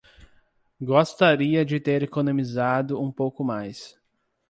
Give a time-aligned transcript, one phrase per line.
[0.81, 3.95] Gostaria de ter economizado um pouco mais